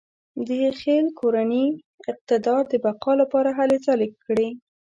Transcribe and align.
د 0.47 0.49
خپل 0.77 1.05
کورني 1.19 1.65
اقتدار 2.11 2.61
د 2.71 2.73
بقا 2.85 3.11
لپاره 3.21 3.49
هلې 3.59 3.77
ځلې 3.85 4.07
کړې. 4.25 4.49